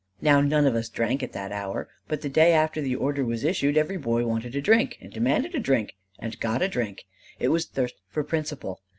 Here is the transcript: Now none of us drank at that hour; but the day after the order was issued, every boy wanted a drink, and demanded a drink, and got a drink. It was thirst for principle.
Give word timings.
Now 0.19 0.41
none 0.41 0.65
of 0.65 0.73
us 0.73 0.89
drank 0.89 1.21
at 1.21 1.31
that 1.33 1.51
hour; 1.51 1.87
but 2.07 2.21
the 2.21 2.27
day 2.27 2.53
after 2.53 2.81
the 2.81 2.95
order 2.95 3.23
was 3.23 3.43
issued, 3.43 3.77
every 3.77 3.97
boy 3.97 4.25
wanted 4.25 4.55
a 4.55 4.59
drink, 4.61 4.97
and 4.99 5.13
demanded 5.13 5.53
a 5.53 5.59
drink, 5.59 5.93
and 6.17 6.39
got 6.39 6.63
a 6.63 6.67
drink. 6.67 7.03
It 7.37 7.49
was 7.49 7.67
thirst 7.67 8.01
for 8.09 8.23
principle. 8.23 8.81